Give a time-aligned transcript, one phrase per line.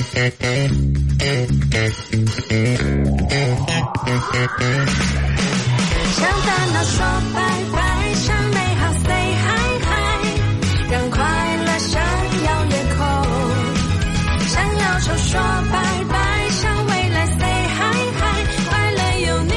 [0.00, 0.14] 向
[6.40, 7.38] 烦恼说拜
[7.72, 7.76] 拜，
[8.14, 9.46] 向美好 say hi
[9.82, 9.90] hi，
[10.90, 11.16] 让快
[11.66, 12.00] 乐闪
[12.44, 12.98] 耀夜空。
[14.46, 15.40] 向忧愁说
[15.72, 15.76] 拜
[16.08, 16.14] 拜，
[16.50, 17.78] 向未来 say hi
[18.14, 18.22] hi，
[18.68, 19.52] 快乐有你。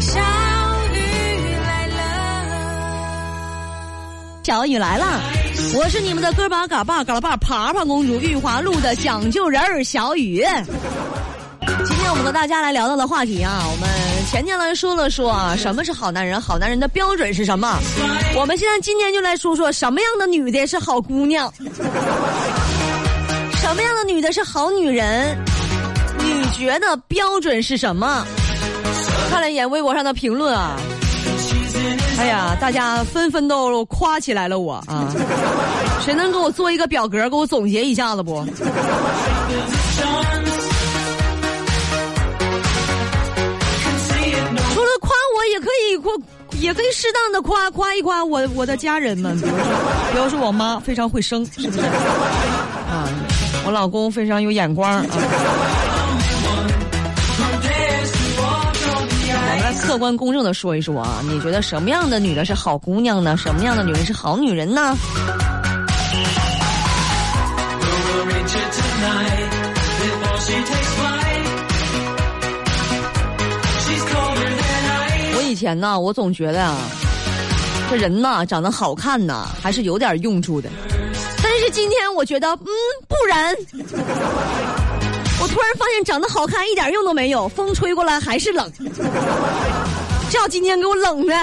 [0.00, 0.16] 小
[0.94, 0.96] 雨
[1.66, 2.00] 来了。
[4.42, 5.20] 小雨来了，
[5.74, 10.44] 我是你们的哥巴嘎巴嘎拉巴爬爬公主玉华路的讲究人儿小雨。
[11.84, 13.88] 今天我们和大家来聊到的话题啊，我们
[14.30, 16.40] 前天来说了说啊，什么是好男人？
[16.40, 17.78] 好男人的标准是什么？
[18.34, 21.52] 我们现在今天就来说说什么样的女的是好姑娘，
[23.60, 25.36] 什么样的女的是好女人？
[26.18, 28.26] 你觉得标准是什么？
[29.30, 30.76] 看了一眼微博上的评论啊，
[32.18, 35.06] 哎呀，大家纷纷都夸起来了我啊！
[36.04, 38.44] 谁能给我做一个表格，给我总结一下子不？
[44.74, 46.12] 除了夸我，也可以夸，
[46.60, 49.64] 也可以适当的夸夸一夸我我的家人们，比如说，
[50.12, 51.80] 比如说我妈非常会生，是不是？
[51.80, 53.08] 啊，
[53.64, 55.04] 我老公非常有眼光啊。
[59.88, 63.38] 客观公正的说一说啊， 你觉得什么样的女的是好姑娘呢？
[63.38, 64.94] 什么样的女人是好女人呢？
[75.34, 76.76] 我以前呢，我总觉得啊，
[77.90, 80.68] 这人呐长得好看呐，还是有点用处的。
[81.42, 82.68] 但是今天我觉得，嗯，
[83.08, 83.56] 不然。
[85.40, 88.68] 我突然发现长得好看一点用都没有，风吹过来还是冷。
[90.30, 91.34] 这今天给我冷的，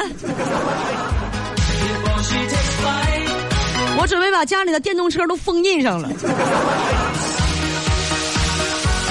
[3.98, 6.08] 我准备把家里的电动车都封印上了。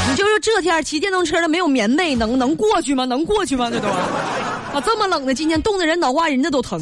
[0.08, 3.04] 你就说这天骑电动车的没有棉被，能能过去吗？
[3.04, 3.68] 能过去吗？
[3.68, 6.80] 这都啊，这么冷的今天，冻得人脑瓜仁子都疼，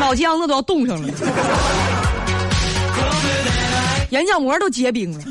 [0.00, 1.08] 脑浆子都要冻上了。
[4.10, 5.24] 眼角膜都结冰了。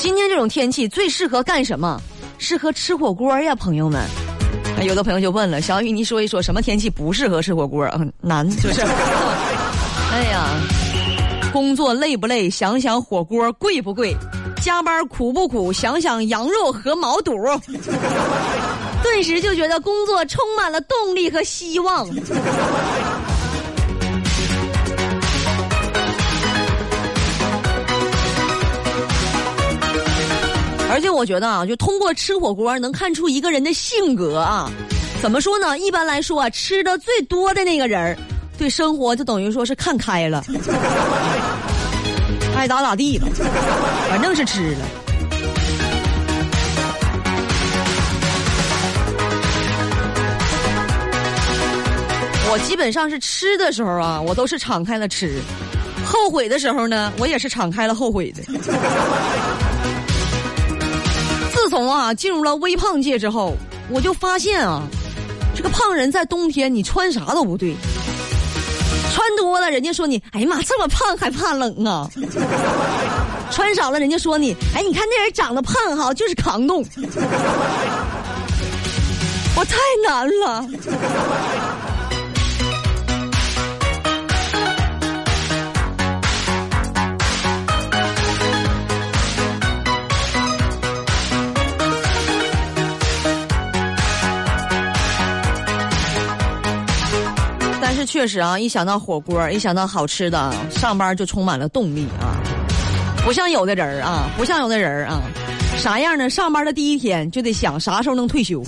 [0.00, 2.00] 今天这种天气，最适合干什么？
[2.38, 4.02] 适合吃火锅呀，朋友们。
[4.82, 8.80] 有的朋友就问了：“小雨，你说一说什么天气不适合吃火锅？”嗯，难，是不是？
[10.10, 10.46] 哎呀，
[11.52, 12.48] 工作累不累？
[12.48, 14.16] 想想火锅贵不贵？
[14.62, 15.70] 加班苦不苦？
[15.70, 17.34] 想想羊肉和毛肚。
[19.02, 22.08] 顿时就觉得工作充满了动力和希望。
[30.92, 34.68] 而且我觉得啊，就通过吃火锅能看出一个人的性格啊。
[35.22, 35.78] 怎么说呢？
[35.78, 38.16] 一般来说啊，吃的最多的那个人儿
[38.58, 40.44] 对生活就等于说是看开了，
[42.56, 43.28] 爱咋咋地吧，
[44.10, 44.78] 反正是吃了。
[52.52, 55.28] 我基本上是吃的时候啊，我都是敞开了吃；
[56.04, 58.42] 后悔的时候呢，我也是敞开了后悔的。
[61.70, 63.54] 从啊进入了微胖界之后，
[63.88, 64.82] 我就发现啊，
[65.54, 67.74] 这个胖人在冬天你穿啥都不对，
[69.14, 72.10] 穿多了人家说你，哎呀妈，这么胖还怕冷啊；
[73.52, 76.84] 穿少了人家说你，哎，你看那人长得胖哈，就是扛冻。
[79.56, 80.66] 我太难了。
[98.00, 102.40] 是确实啊，一想到火锅，一想到好吃的，上班就充满了动力啊！
[103.22, 105.20] 不像有的人啊，不像有的人啊，
[105.76, 106.30] 啥样呢？
[106.30, 108.64] 上班的第一天就得想啥时候能退休。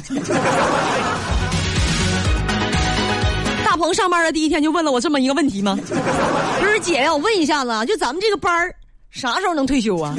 [3.64, 5.78] 大鹏上班的第一天就问了我这么一个问题吗？
[6.60, 8.52] 不是姐呀，我问一下子，就咱们这个班
[9.10, 10.14] 啥时候能退休啊？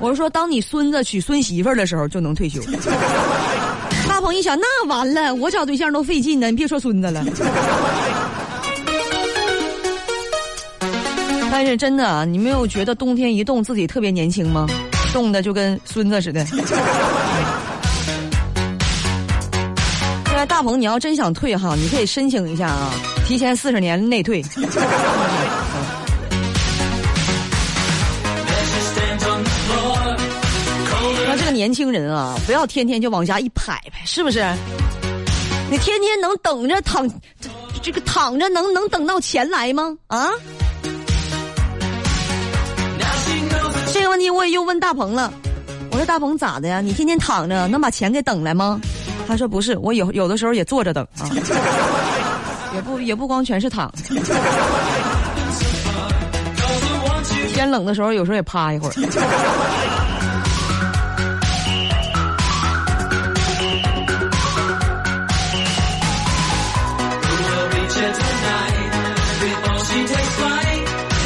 [0.00, 2.60] 我是说，当你孙子娶孙媳妇儿的时候就能退休。
[4.34, 7.24] 一想，那完了，我找对象都费劲呢，你别说孙子了。
[11.50, 14.66] 但是真的，你没有觉得冬天一冻自己特别年轻吗？
[15.12, 16.44] 冻的就跟孙子似的。
[20.26, 22.90] 现在大鹏，你要真想退哈，你可以申请一下啊，
[23.26, 24.42] 提前四十年内退。
[31.52, 34.44] 年轻人啊，不要天天就往家一拍拍，是不是？
[35.70, 37.08] 你天天能等着躺，
[37.82, 39.96] 这个躺着能能等到钱来吗？
[40.06, 40.28] 啊？
[43.92, 45.32] 这个问题我也又问大鹏了。
[45.90, 46.80] 我说大鹏咋的呀？
[46.80, 48.80] 你天天躺着能把钱给等来吗？
[49.28, 51.28] 他说不是，我有有的时候也坐着等啊，
[52.74, 53.92] 也不也不光全是躺。
[57.54, 58.92] 天冷的时候，有时候也趴一会儿。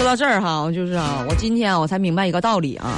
[0.06, 2.97] 到这儿哈，就是啊，我今天啊，我才明白一个道理啊，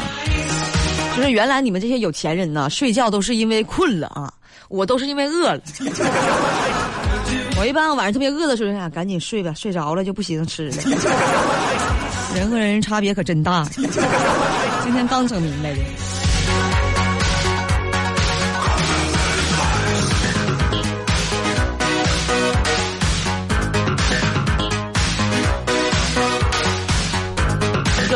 [1.17, 4.31] 就是原来你们这些有钱人呢，睡觉都是因为困了啊，
[4.69, 5.61] 我都是因为饿了。
[7.59, 10.77] 我一般晚上特别饿的时候，想，赶紧睡吧，睡着了就不行吃了。
[12.37, 15.79] 人和人差别可真大，今天刚整明白的。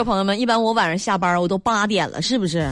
[0.05, 2.71] 朋友们，一般我晚上下班我都八点了，是不是？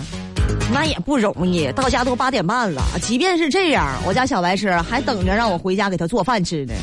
[0.72, 2.82] 那也不容易，到家都八点半了。
[3.02, 6.74] 即便是这样，我家小白车还等着让我回家给他做饭吃呢，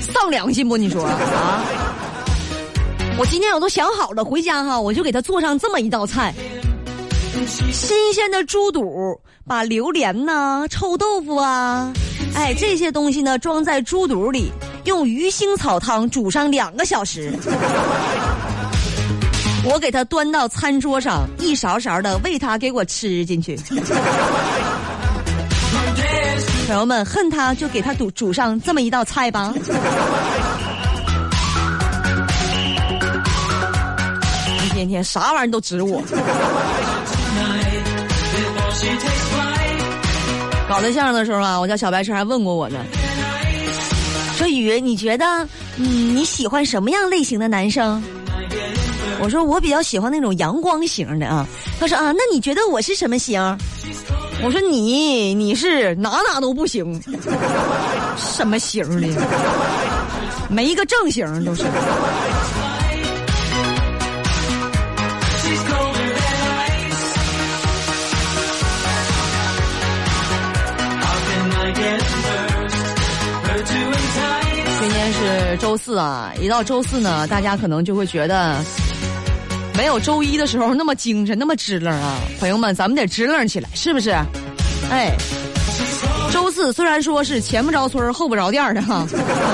[0.00, 0.76] 丧良心不？
[0.76, 1.62] 你说啊？
[3.18, 6.34] 我今天我都想好了，回家哈，我就给他做上这么一道菜：
[7.46, 11.92] 新鲜的猪肚，把榴莲呐、臭豆腐啊，
[12.34, 14.50] 哎这些东西呢装在猪肚里，
[14.84, 17.32] 用鱼腥草汤煮上两个小时。
[19.62, 23.58] 我给他端到餐桌上，一勺勺的喂他给我吃进去。
[26.66, 29.52] 朋友们，恨他就给他煮煮上这么一道菜吧。
[34.64, 36.02] 一天天啥玩意儿都指我。
[40.68, 42.78] 搞对象的时候啊，我家小白车还问过我呢，
[44.36, 45.26] 说雨，你觉得
[45.76, 48.02] 嗯你喜欢什么样类型的男生？
[49.22, 51.46] 我说我比较喜欢那种阳光型的啊。
[51.78, 53.40] 他说啊，那你觉得我是什么型？
[54.42, 56.98] 我说你你是哪哪都不行，
[58.16, 59.08] 什么型的？
[60.48, 61.62] 没一个正形都是。
[74.80, 78.56] 今天是周四啊，一到周四呢，大家可能就会觉得。
[79.80, 82.18] 没有周一的时候那么精神，那么支棱啊！
[82.38, 84.10] 朋友们，咱们得支棱起来，是不是？
[84.90, 85.16] 哎，
[86.30, 89.06] 周四虽然说是前不着村后不着店的哈，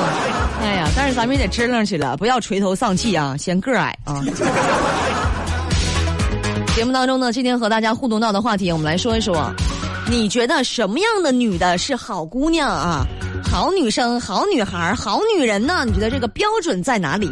[0.61, 4.21] 哎呀，但是咱们也得支棱起来，不要垂头丧气啊，嫌个矮啊。
[6.75, 9.49] 节目当中呢，今天和大家互动到的话题，我们来说一说，
[10.11, 13.07] 你觉得什么样的女的是好姑娘啊？
[13.49, 15.85] 好女生、好女孩、好女人呢？
[15.87, 17.31] 你觉得这个标准在哪里？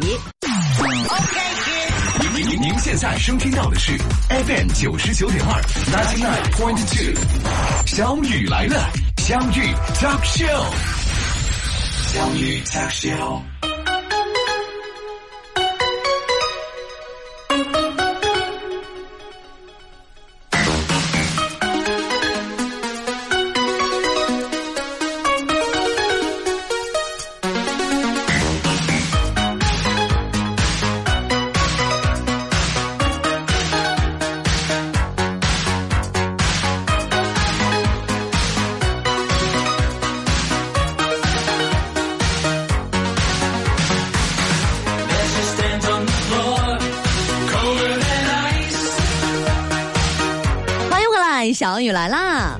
[2.47, 3.97] 您您现在收听到的是
[4.29, 5.59] FM 九十九点二
[5.91, 7.11] ，ninety nine point two，
[7.87, 8.87] 小雨来了，
[9.17, 10.63] 相遇 talk show，
[12.13, 13.41] 相遇 talk show。
[51.55, 52.59] 小雨来啦！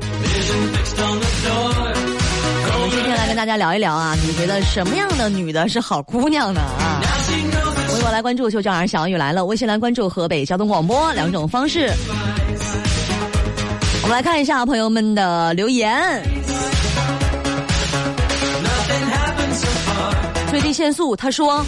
[2.72, 6.62] 我们今天来跟大家聊一聊啊，你觉得什么样的女的是好姑娘呢？
[6.62, 7.02] 啊，
[7.94, 11.92] 微博来关注“就叫儿小雨来了”，微信来关注河北交通广播两种方式。
[14.02, 16.24] 我们来看一下朋友们的留言。
[20.50, 21.66] 最低限速他说：“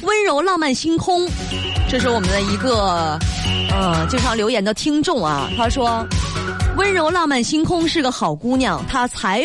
[0.00, 1.28] 温柔浪漫星空。”
[1.86, 3.18] 这是我们的一个
[3.70, 6.02] 呃经常留言的听众啊，他说。
[6.76, 9.42] 温柔浪漫星空是个好姑娘，她才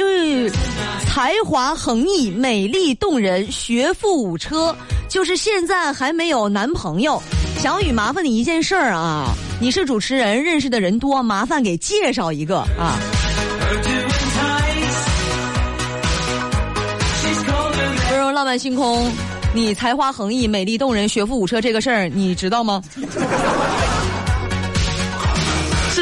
[1.06, 4.76] 才华横溢，美丽动人，学富五车，
[5.10, 7.22] 就是现在还没有男朋友。
[7.60, 12.98] 小雨，麻烦你一件事儿啊，你是主持人，认识的人多，麻烦给介绍一个啊。
[18.12, 19.12] 温柔浪漫星空，
[19.54, 22.82] 你才华横溢，美丽动人，学富五车这个事儿你知道吗？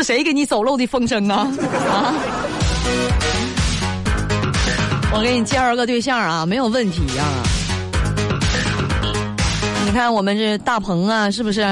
[0.06, 1.52] 谁给你走漏的风声啊？
[1.90, 2.14] 啊！
[5.12, 7.26] 我给你介绍个对象啊，没有问题啊。
[9.84, 11.66] 你看我们这大鹏啊，是不是？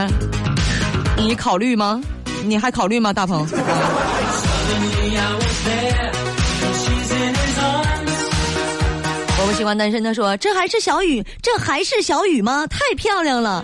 [1.15, 2.01] 你考虑吗？
[2.43, 3.45] 你还考虑吗，大鹏？
[9.37, 10.03] 我不喜欢单身。
[10.03, 12.65] 他说：“这还是小雨，这还是小雨吗？
[12.65, 13.63] 太漂亮了。”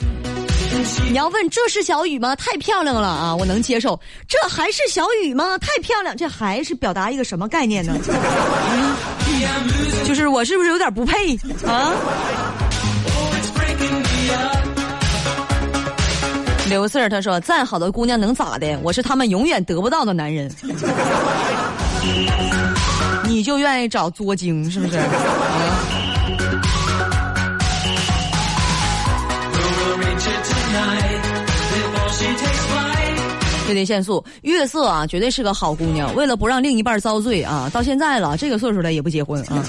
[1.10, 2.36] 你要问这是小雨吗？
[2.36, 4.00] 太漂亮了啊，我能接受。
[4.28, 5.58] 这还是小雨吗？
[5.58, 7.98] 太漂亮，这还是表达一个什么概念呢？
[10.06, 11.36] 就是我是不是有点不配
[11.66, 11.92] 啊？
[16.70, 18.78] 刘四儿他说：“再好的姑娘能咋的？
[18.84, 20.50] 我是他们永远得不到的男人。
[23.26, 25.00] ”你就愿意找作精是不是？
[33.70, 36.14] 啊对限速，月色啊，绝对是个好姑娘。
[36.16, 39.64] 为了不让另一半遭罪啊，到现在了，这个岁数了也不结婚啊。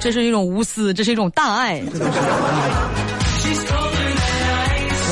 [0.00, 2.12] 这是一种无私，这是一种大爱，这都是。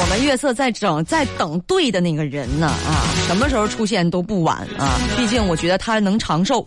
[0.02, 4.98] 我们月色在等，在等对的那个人呢啊，什么时候出现都不晚啊。
[5.16, 6.66] 毕竟我觉得他能长寿。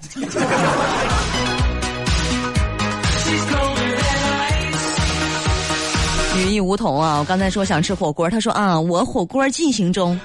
[6.36, 10.20] 语义梧桐啊，我刚才说想吃火锅，他说啊，我火锅进行中，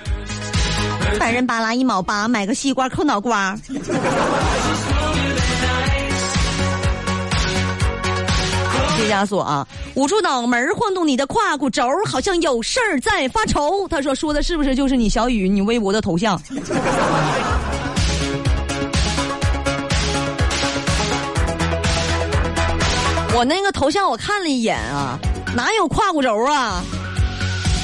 [1.20, 3.56] 百人巴拉一毛八，买个西瓜扣脑瓜。
[8.96, 13.86] 毕加索啊，捂住脑门晃动你的胯骨轴，好像有事儿在发愁。
[13.88, 16.40] 他说说的是不是就是你小雨你微博的头像？
[23.34, 25.16] 我那个头像我看了一眼啊，
[25.56, 26.82] 哪有胯骨轴啊？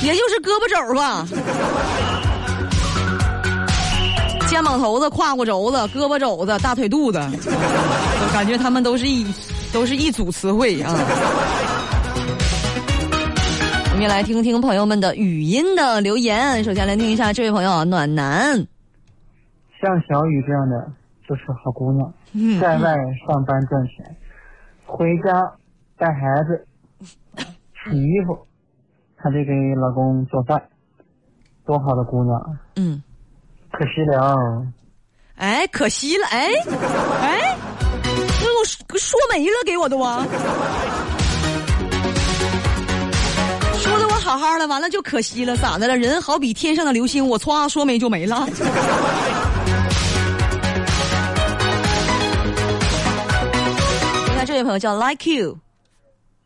[0.03, 1.27] 也就是胳膊肘吧，
[4.47, 9.27] 肩膀头子、胯骨轴子、胳膊肘子、大腿肚子，我感觉他们都是一
[9.73, 10.93] 都是一组词汇啊。
[13.93, 16.63] 我们来听听朋友们的语音的留言。
[16.63, 18.55] 首先来听一下这位朋友啊，暖男。
[19.81, 20.87] 像小雨这样的
[21.27, 22.13] 就是好姑娘，
[22.61, 22.95] 在外
[23.27, 24.17] 上班赚钱，
[24.85, 25.51] 回家
[25.97, 26.67] 带孩子、
[27.91, 28.47] 洗衣服，
[29.17, 30.63] 还得给老公做饭，
[31.67, 32.47] 多好的姑娘啊！
[32.77, 33.03] 嗯，
[33.71, 34.67] 可惜了，
[35.37, 36.49] 哎，可惜了，哎，
[37.21, 37.57] 哎，
[38.43, 40.25] 那我说说没了，给我都啊，
[43.75, 45.97] 说的我好好的，完了就可惜了，咋的了？
[45.97, 48.47] 人好比天上的流星，我歘说没就没了。
[54.27, 55.59] 你看这位朋友叫 Like You，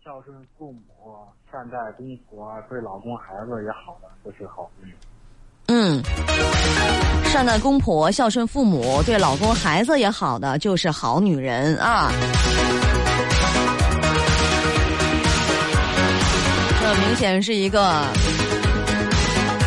[0.04, 0.80] 孝顺父母、
[1.58, 4.70] 善待公婆、对老公孩子也好的，就是好。
[5.66, 6.00] 嗯，
[7.24, 12.12] 善待公婆、孝顺父母、对老公孩子也好的，就是好女人啊。
[16.80, 18.04] 这明显是一个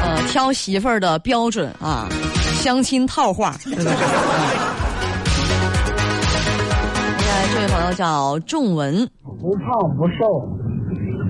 [0.01, 2.07] 呃挑媳妇儿的标准啊，
[2.53, 3.83] 相亲套话，现 在
[7.53, 9.05] 这位朋友叫仲文，
[9.41, 10.47] 不胖不瘦，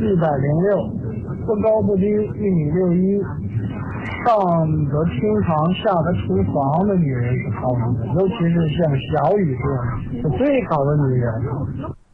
[0.01, 0.75] 一百零六，
[1.45, 3.21] 不高不低，一米六一，
[4.25, 4.35] 上
[4.89, 9.77] 得厅堂，下得厨房的女人是好女人，尤其是像小雨这样
[10.23, 11.31] 是最好的女人。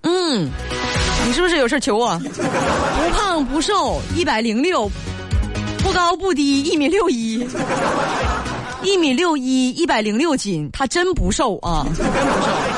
[0.02, 0.50] 嗯，
[1.26, 2.20] 你是不是有事求我？
[2.20, 4.90] 不胖不瘦，一百零六，
[5.82, 7.48] 不高不低，一米六一，
[8.84, 12.77] 一米六一，一百零六斤，她真不瘦啊，真不瘦。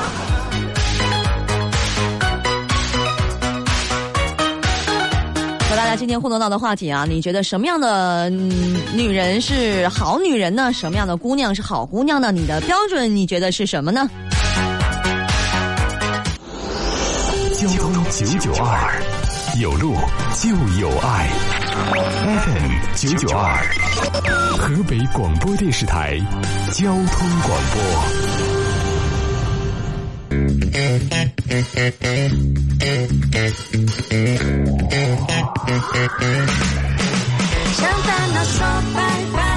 [5.89, 10.72] 家今天互动到的话题啊，你觉得什么样的、女人是好女人呢？
[10.72, 12.31] 什么样的姑娘是好姑娘呢？
[12.31, 14.08] 你的标准你觉得是什么呢？
[17.55, 19.01] 交通九九二，
[19.60, 19.96] 有路
[20.36, 21.27] 就有爱。
[22.24, 23.58] FM 九九二，
[24.60, 26.19] 河北广播电视台
[26.72, 28.49] 交通广播。
[37.74, 38.58] 想烦恼说
[38.96, 39.00] 拜
[39.34, 39.49] 拜，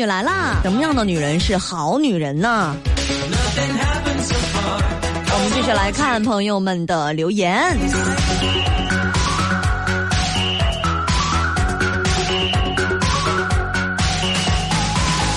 [0.00, 0.60] 雨来啦！
[0.62, 2.74] 什么样的女人是好女人呢？
[5.32, 7.76] 我们继续来看朋友们的留言。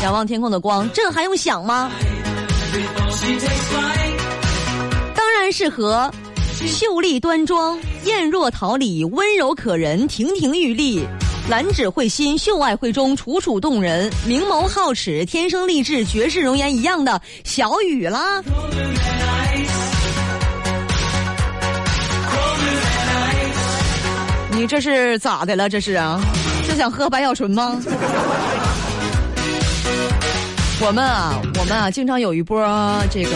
[0.01, 1.91] 仰望天空的光，这还用想吗？
[5.13, 6.10] 当然是和
[6.65, 11.05] 秀丽端庄、艳若桃李、温柔可人、亭亭玉立、
[11.50, 18.42] 兰芷会心、秀外慧中、楚楚动人、明眸皓齿、天生丽质、绝世容颜一样的小雨啦。
[24.52, 25.68] 你这是咋的了？
[25.68, 26.22] 这是啊？
[26.66, 27.78] 是想喝白小纯吗？
[30.80, 32.66] 我们啊，我们啊，经常有一波
[33.12, 33.32] 这个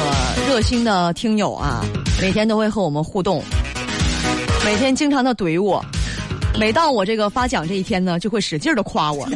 [0.48, 1.84] 热心的听友啊，
[2.22, 3.44] 每天都会和我们互动，
[4.64, 5.84] 每天经常的怼我，
[6.60, 9.28] 每到我这个发奖这一天呢，就会使劲的夸我，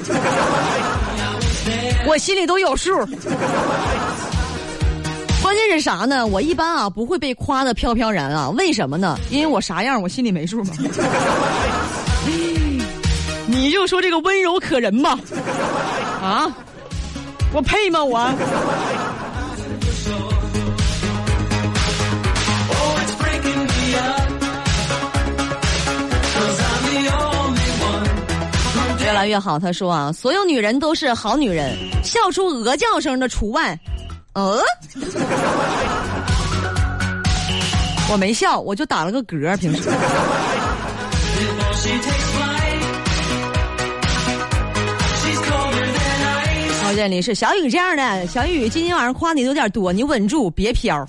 [2.07, 2.89] 我心里都有数。
[5.41, 6.25] 关键是啥呢？
[6.25, 9.17] 我一般啊不会被夸的飘飘然啊，为什么呢？
[9.29, 10.73] 因为我啥样我心里没数嘛。
[13.47, 15.17] 你就说这个温柔可人吧，
[16.21, 16.47] 啊？
[17.53, 18.03] 我配吗？
[18.03, 18.31] 我。
[29.11, 33.77] 越来越好，他说啊，所有女人都是好女人，笑出鹅叫声的除外。
[34.33, 34.57] 呃，
[38.09, 39.81] 我没笑，我就打了个嗝，平时。
[46.79, 51.05] 条件里是小雨这样的，小雨今天晚上夸你有点多，你稳住，别飘。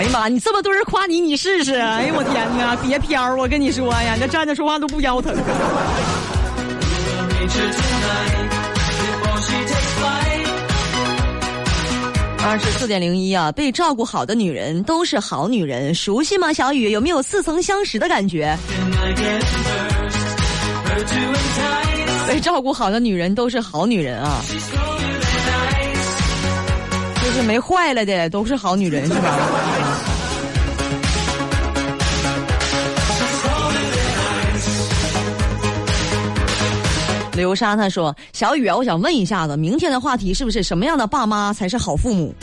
[0.00, 1.74] 哎呀妈，你这么多人夸你，你试试。
[1.76, 3.36] 哎呀我天哪，别飘！
[3.36, 5.36] 我跟你说呀，你这站着说话都不腰疼。
[12.42, 16.50] 二十四点零一啊，被照顾好的女人都是好女人，熟悉吗？
[16.50, 18.56] 小雨有没有似曾相识的感觉？
[22.26, 24.40] 被照顾好的女人都是好女人啊，
[27.22, 29.36] 就是没坏了的都是好女人是吧？
[37.32, 42.34] 刘沙他说：“小雨啊，我想问一下子，明天的话题是不是什么样的爸妈才是好父母？”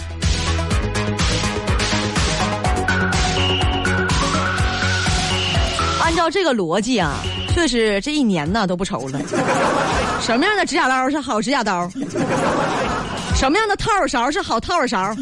[6.02, 7.14] 按照这个逻辑啊。
[7.54, 9.20] 确实，这一年呢都不愁了。
[10.22, 11.90] 什么样的指甲刀是好指甲刀？
[13.36, 15.16] 什么样的套耳勺是好套耳勺？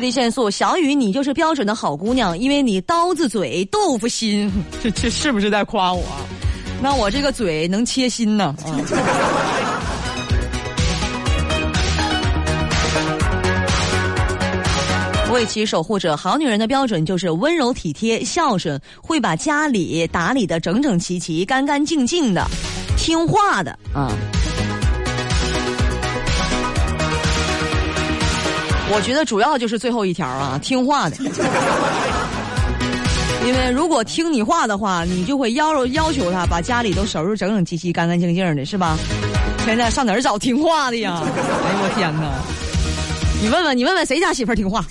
[0.00, 4.50] 最低限速，小雨，你就是标准的好姑娘，因为你刀子嘴豆腐心，
[4.82, 6.02] 这这是不是在夸我？
[6.80, 8.56] 那我这个嘴能切心呢？
[8.64, 8.80] 啊。
[15.34, 22.42] 为其守护者，好女人的标准就是温柔体贴、孝顺，会把家里打理的整整齐齐、干干净净的，
[22.96, 24.10] 听话的啊。
[28.92, 31.16] 我觉得主要就是最后一条啊，听话的。
[33.46, 38.98] 因为如果听你话的话，你就会要要求他把家里都收拾整整齐齐、干干净净的，是吧？
[39.64, 41.22] 现在上哪儿找听话的呀？
[41.22, 42.30] 哎呦我天哪！
[43.42, 44.84] 你问问，你问问谁家媳妇儿听话？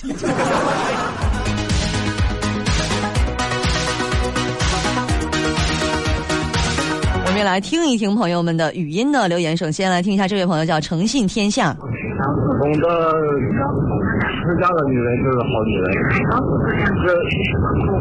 [7.25, 9.55] 我们来听一听朋友们的语音的留言。
[9.55, 11.75] 首先来听一下这位朋友叫诚信天下。
[12.59, 12.85] 懂得
[14.43, 15.85] 持家的女人就是好女人。
[17.05, 17.07] 这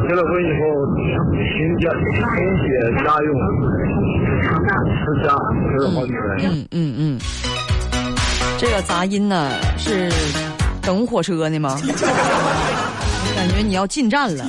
[0.08, 0.60] 结了婚以后，
[1.36, 2.18] 勤俭勤
[2.62, 2.68] 俭
[3.04, 3.30] 家用，
[4.98, 5.26] 持家
[5.72, 6.26] 就是好女人。
[6.42, 7.18] 嗯嗯嗯。
[8.58, 10.10] 这个杂音呢，是
[10.82, 11.76] 等火车呢吗？
[13.36, 14.44] 感觉你要进站了。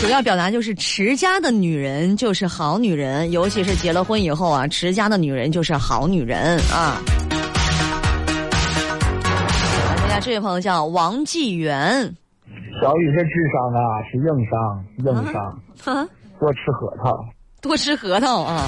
[0.00, 6.96] 主要表达就是持家的女人就是好女人，尤其是结了婚以后啊，持家的女人就是好女人啊。
[9.98, 12.12] 大家这位朋友叫王纪元。
[12.80, 16.08] 小雨这智商啊是硬伤，硬伤。
[16.40, 17.22] 多吃核桃。
[17.60, 18.66] 多吃核桃啊。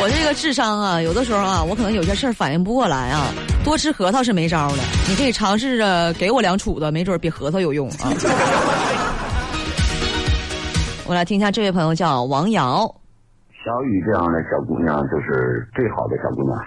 [0.00, 3.26] 我这个智商啊，有的时候啊，我可能有些事儿反应不过来啊。
[3.64, 8.12] 多吃核桃是没招的，你可以尝试着给我两杵子，没准比核桃有用啊。
[11.06, 12.86] 我来听一下这位朋友叫王瑶。
[13.64, 16.58] 小雨这样的小姑娘就是最好的小姑娘。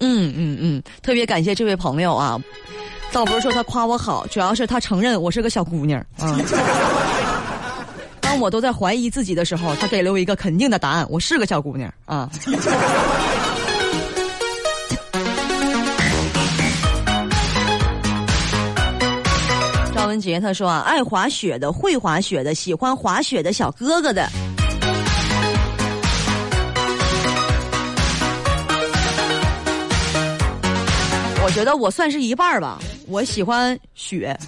[0.00, 2.38] 嗯嗯嗯，特别感谢这位朋友啊。
[3.12, 6.38] 倒不是说他夸我好，主要是他承认我是个小姑娘啊。
[8.20, 12.28] 当我都在怀疑自己的时候，他给了我一个肯定的答案：我是个小姑娘啊。
[20.06, 24.28] 文杰他说啊，爱滑雪的、会滑雪的、喜欢滑雪的小哥哥的。
[31.44, 34.36] 我觉得我算是一半儿吧，我喜欢雪。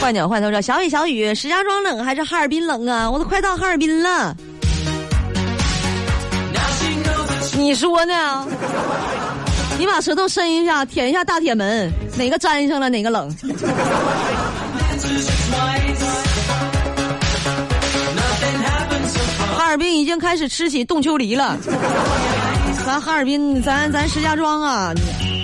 [0.00, 3.10] 换鸟换头说：“小雨小雨，石家庄冷还是哈尔滨冷啊？
[3.10, 4.36] 我都快到哈尔滨了。”
[7.56, 8.46] 你说呢？
[9.78, 13.32] 你把舌头伸一下，舔一下大铁门，哪个粘上了哪个冷。
[19.56, 21.56] 哈尔滨已经开始吃起冻秋梨了，
[22.84, 24.92] 咱哈尔滨，咱咱石家庄啊，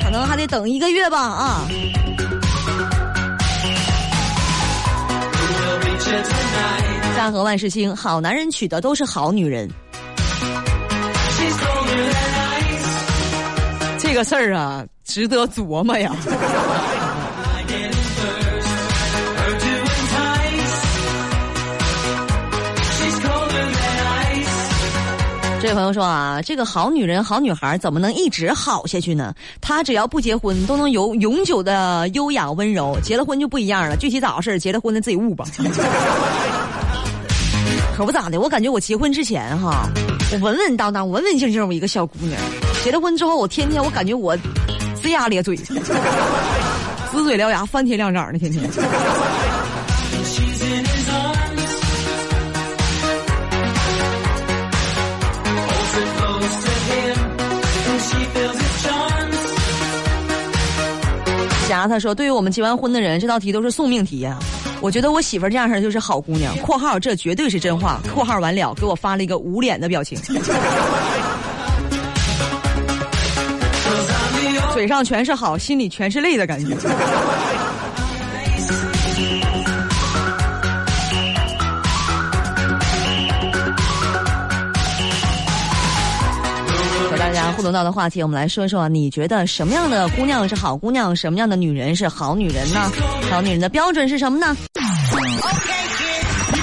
[0.03, 1.61] 可能还得等一个月吧啊。
[7.15, 9.71] 家和万事兴，好男人娶的都是好女人。
[14.15, 16.15] 这事儿啊，值得琢磨呀。
[25.61, 29.35] 这位朋友说啊，这个好女人、好女孩怎么能一直好下去呢？
[29.61, 33.97] 她只要不结婚，都能有永久的优雅温柔；结了婚就不一样了。
[33.97, 34.61] 具体咋回事？
[34.61, 35.45] 结了婚的自己悟吧。
[37.97, 39.89] 可不咋的，我感觉我结婚之前哈，
[40.31, 42.41] 我稳稳当当、稳稳静静，我一个小姑娘。
[42.85, 44.37] 结了婚之后，我天天我感觉我
[45.03, 45.57] 龇牙咧嘴，
[47.11, 48.63] 呲嘴獠牙、翻天亮掌的，天天。
[61.67, 64.39] 霞他说：“对于我们结完婚的人，这道题都是送命题呀。
[64.83, 66.55] 我觉得我媳妇儿这样式就是好姑娘。
[66.61, 67.99] ”（括号这绝对是真话。
[68.15, 70.19] ）（括号完了，给我发了一个捂脸的表情，
[74.75, 76.75] 嘴上全是好，心里全是泪的感觉。）
[87.09, 91.15] 和大家互动到的话题，我们来说说，你觉得什么样的姑娘是好姑娘？
[91.15, 92.91] 什么样的女人是好女人呢？
[93.31, 94.57] 好女人的标准是什么呢？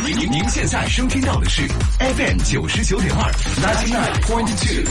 [0.03, 1.61] 您您您现在收听到的是
[1.99, 4.83] FM 九十九点二，ninety nine point two，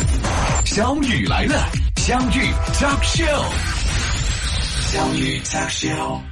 [0.64, 1.68] 小雨来了，
[2.00, 3.44] 相遇 talk show，
[4.90, 6.29] 相遇 talk show。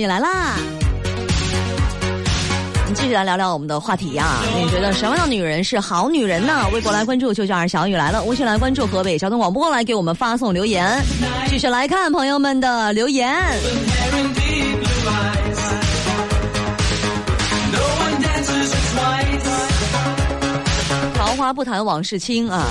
[0.00, 0.56] 迎回来，啦！
[2.82, 6.66] 我们继续来聊聊我们的话题呀、你觉得什么样的女人是好女人呢？
[6.72, 11.00] 微博来关注“就叫二小雨来了”，微信来关注河北交通广播来给我们发送留言。
[11.48, 13.30] 继续来看朋友们的留言。
[21.14, 22.68] 桃花不谈往事轻啊，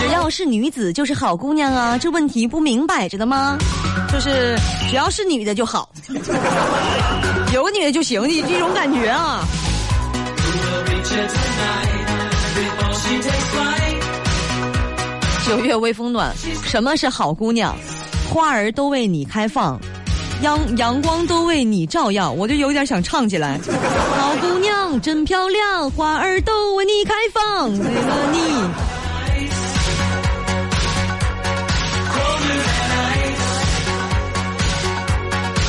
[0.00, 3.56] 只要是女子就是好姑娘啊，这问题不明摆着的吗？
[4.12, 4.56] 就是
[4.88, 5.88] 只要是女的就好，
[7.52, 9.44] 有个女的就行，你这种感觉啊。
[15.46, 17.76] 九月微风暖，什么是好姑娘？
[18.28, 19.78] 花儿都为你开放，
[20.42, 23.60] 阳阳光都为你照耀，我就有点想唱起来。
[24.18, 28.85] 好姑娘真漂亮，花儿都为你开放，为了你。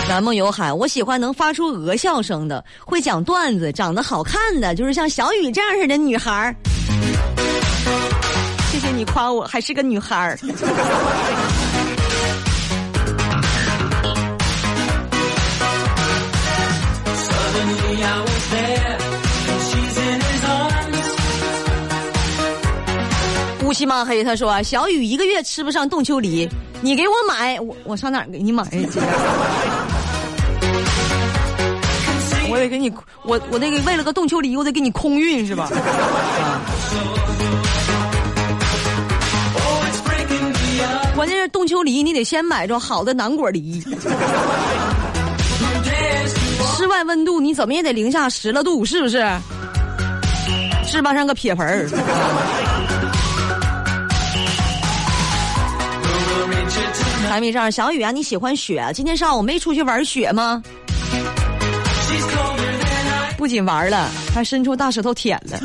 [0.08, 6.56] 南梦有海，我喜欢能发出鹅笑声的，会讲段子、长得好看的，就是像小雨这样式的女孩儿。
[8.72, 10.40] 谢谢你夸我还是个女孩儿。
[23.66, 26.48] 乌漆嘛黑，他说小雨一个月吃不上冻秋梨，
[26.80, 28.88] 你给我买，我我上哪儿给你买去？
[32.50, 32.92] 我得给你，
[33.24, 35.70] 我我那个为了个冻秋梨，我得给你空运是吧？
[41.16, 43.84] 关键是冻秋梨，你得先买着好的南果梨。
[46.76, 49.26] 室外温度你怎么也得零下十了度，是不是？
[50.86, 51.90] 置办上个撇盆儿。
[57.28, 58.90] 还没上，小雨啊，你喜欢雪？
[58.94, 60.62] 今天上午没出去玩雪吗？
[63.48, 65.58] 不仅玩了，还伸出大舌头舔了。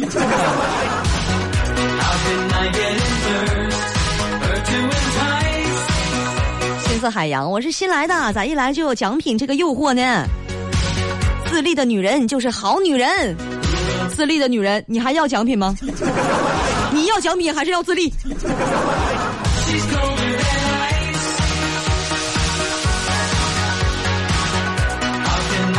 [6.85, 10.25] 青色海洋，我是新来的，咋一来就有奖品这个诱惑呢？
[11.51, 13.37] 自立的女人就是好女人，
[14.15, 15.77] 自立的女人，你还要奖品吗？
[16.93, 18.15] 你要奖品还是要自立？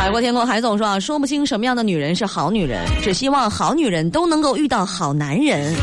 [0.04, 5.74] 海阔天空，海总说啊，说不清什么样的女人是好女人，只希望好女人都能够遇到好男人。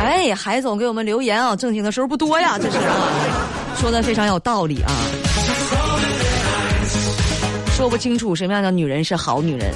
[0.00, 2.94] 哎，海总给我们留言啊，正经的时候不多呀，这是啊，
[3.76, 4.90] 说的非常有道理啊。
[7.76, 9.70] 说不清楚什么样的女人是好女人，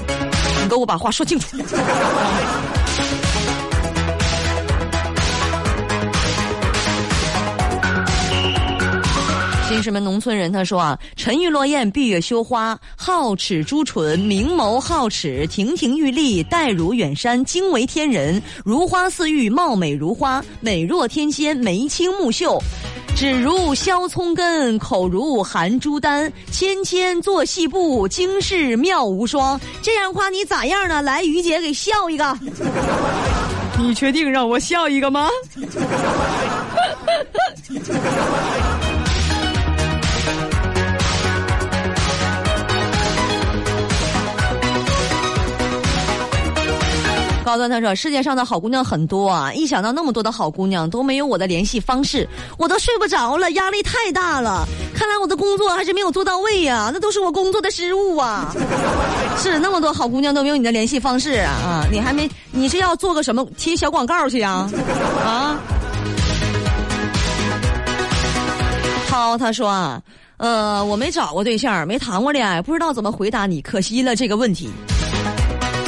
[0.62, 1.54] 你给我把话说清楚。
[9.72, 22.62] 新石门农村人他说啊，沉鱼落雁，闭月羞花，皓齿朱唇，明眸皓齿，亭亭玉立，黛如远山，惊为天人，如花似玉，貌美如花，美若天仙，眉清目秀。
[23.16, 29.58] 指如削葱根，口如含朱丹，纤纤作细布，惊世妙无双。
[29.80, 31.00] 这样夸你咋样呢？
[31.00, 32.38] 来，于姐给笑一个。
[33.80, 35.30] 你确定让我笑一个吗？
[47.52, 54.66] 高端他说：“世界上的好姑娘很多啊，一想到那么多的好姑娘都没有我的联系方式，我都睡不着了，压力太大了。
[54.94, 58.54] 看来我的工作还是没有做到位呀， 那都是我工作的失误啊。
[59.36, 61.86] 是那么多好姑娘都没有你的联系方式啊啊！
[61.92, 64.66] 你还没，你是要做个什么贴小广告去呀？
[65.22, 65.58] 啊？
[69.10, 70.00] 涛他说啊，
[70.38, 74.70] 呃，我没找过对象，没谈过恋爱，不知道怎么回答你，可惜了这个问题。”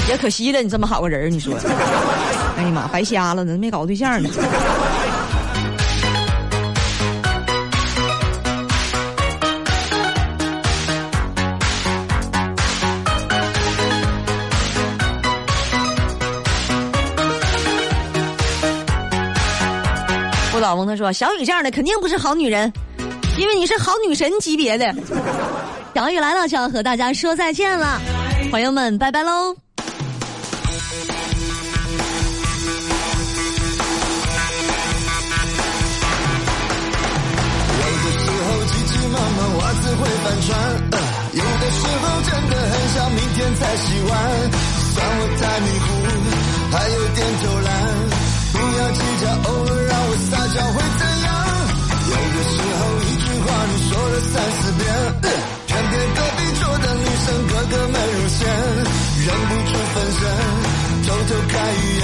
[0.08, 1.54] 也可惜了，你这么好个人你说，
[2.56, 4.28] 哎呀妈，白瞎了呢，没搞对象呢。
[20.52, 22.72] 不老翁他说：“小雨这样的肯定不是好女人，
[23.36, 24.94] 因为你是好女神级别的。”
[25.92, 28.00] 小雨来了，就要和大家说再见了，
[28.52, 29.56] 朋友们，拜拜喽。
[40.35, 40.51] 会翻船，
[41.33, 44.12] 有的时候真的很想明天才洗碗。
[44.94, 45.87] 算我太迷糊，
[46.73, 47.68] 还有点偷懒。
[48.53, 51.31] 不要计较，偶尔让我撒娇会怎样？
[52.11, 54.83] 有的时候一句话你说了三四遍，
[55.66, 58.40] 偏偏隔壁桌的女生个个美如仙，
[59.25, 60.23] 忍不住分身，
[61.07, 62.03] 偷偷看一眼，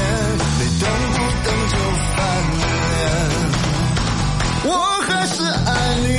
[0.59, 1.75] 没等不等就
[2.17, 2.19] 翻
[2.61, 2.63] 脸。
[4.63, 4.69] 我
[5.09, 5.69] 还是爱
[6.03, 6.10] 你